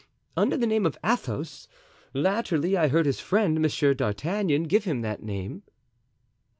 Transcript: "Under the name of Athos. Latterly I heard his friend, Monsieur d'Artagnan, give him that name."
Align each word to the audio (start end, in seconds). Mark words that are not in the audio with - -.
"Under 0.35 0.57
the 0.57 0.65
name 0.65 0.87
of 0.87 0.97
Athos. 1.05 1.67
Latterly 2.11 2.75
I 2.75 2.87
heard 2.87 3.05
his 3.05 3.19
friend, 3.19 3.61
Monsieur 3.61 3.93
d'Artagnan, 3.93 4.63
give 4.63 4.85
him 4.85 5.01
that 5.01 5.21
name." 5.21 5.61